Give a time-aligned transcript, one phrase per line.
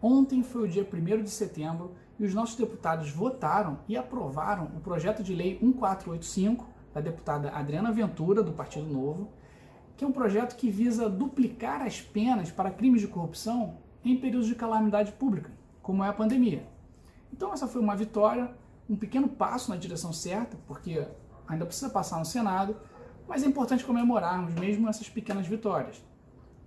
[0.00, 4.80] Ontem foi o dia 1 de setembro e os nossos deputados votaram e aprovaram o
[4.80, 9.28] projeto de lei 1485 da deputada Adriana Ventura, do Partido Novo,
[9.96, 14.46] que é um projeto que visa duplicar as penas para crimes de corrupção em períodos
[14.46, 15.50] de calamidade pública,
[15.82, 16.64] como é a pandemia.
[17.32, 18.52] Então, essa foi uma vitória,
[18.88, 21.06] um pequeno passo na direção certa, porque
[21.46, 22.76] ainda precisa passar no Senado,
[23.26, 26.00] mas é importante comemorarmos mesmo essas pequenas vitórias.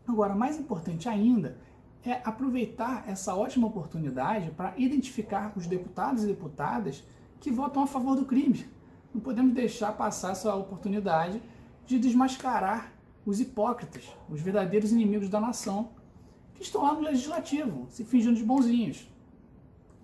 [0.05, 1.57] Agora, mais importante ainda
[2.03, 7.03] é aproveitar essa ótima oportunidade para identificar os deputados e deputadas
[7.39, 8.67] que votam a favor do crime.
[9.13, 11.41] Não podemos deixar passar essa oportunidade
[11.85, 12.93] de desmascarar
[13.25, 15.89] os hipócritas, os verdadeiros inimigos da nação,
[16.55, 19.07] que estão lá no legislativo, se fingindo de bonzinhos.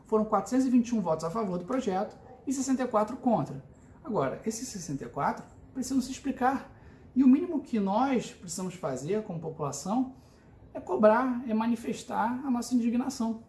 [0.06, 3.64] Foram 421 votos a favor do projeto e 64 contra.
[4.04, 6.72] Agora, esses 64 precisam se explicar.
[7.16, 10.14] E o mínimo que nós precisamos fazer como população
[10.77, 13.44] é cobrar, é manifestar a nossa indignação.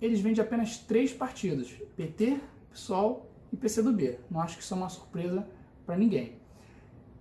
[0.00, 4.18] Eles vêm de apenas três partidos: PT, PSOL e PCdoB.
[4.30, 5.46] Não acho que isso é uma surpresa
[5.84, 6.38] para ninguém.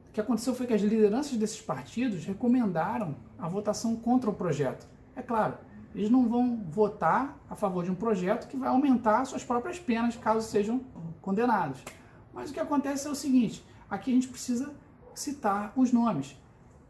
[0.09, 4.87] O que aconteceu foi que as lideranças desses partidos recomendaram a votação contra o projeto.
[5.15, 5.57] É claro,
[5.95, 10.15] eles não vão votar a favor de um projeto que vai aumentar suas próprias penas
[10.15, 10.81] caso sejam
[11.21, 11.83] condenados.
[12.31, 14.71] Mas o que acontece é o seguinte: aqui a gente precisa
[15.15, 16.37] citar os nomes.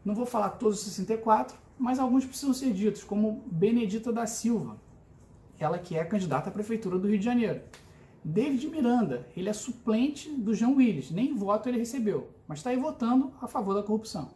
[0.04, 4.76] Não vou falar todos os 64, mas alguns precisam ser ditos, como Benedita da Silva,
[5.58, 7.60] ela que é candidata à Prefeitura do Rio de Janeiro.
[8.24, 12.76] David Miranda, ele é suplente do João Willis, nem voto ele recebeu, mas está aí
[12.76, 14.30] votando a favor da corrupção.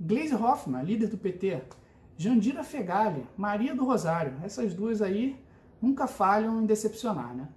[0.00, 1.62] Gleisi Hoffmann, líder do PT.
[2.16, 5.36] Jandira Fegali, Maria do Rosário, essas duas aí
[5.82, 7.48] nunca falham em decepcionar, né?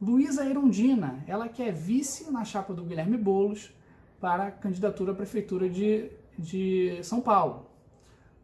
[0.00, 3.70] Luísa Erundina, ela que é vice na chapa do Guilherme Boulos
[4.20, 7.69] para a candidatura à Prefeitura de, de São Paulo.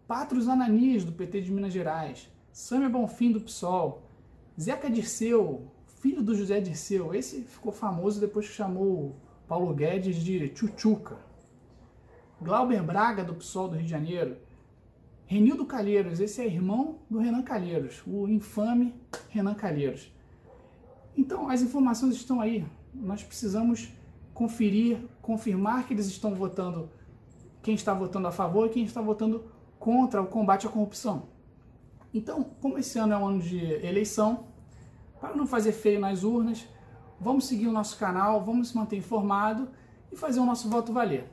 [0.06, 4.02] Patros Ananias, do PT de Minas Gerais, Sâmia Bonfim, do PSOL,
[4.58, 9.16] Zeca Dirceu, filho do José Dirceu, esse ficou famoso depois que chamou
[9.48, 11.18] Paulo Guedes de Chuchuca.
[12.40, 14.36] Glauber Braga, do PSOL do Rio de Janeiro,
[15.24, 18.94] Renildo Calheiros, esse é irmão do Renan Calheiros, o infame
[19.28, 20.12] Renan Calheiros.
[21.16, 22.64] Então, as informações estão aí.
[22.94, 23.88] Nós precisamos
[24.32, 26.90] conferir, confirmar que eles estão votando,
[27.60, 29.55] quem está votando a favor e quem está votando
[29.86, 31.28] contra o combate à corrupção.
[32.12, 34.48] Então, como esse ano é um ano de eleição,
[35.20, 36.66] para não fazer feio nas urnas,
[37.20, 39.68] vamos seguir o nosso canal, vamos se manter informado
[40.10, 41.30] e fazer o nosso voto valer.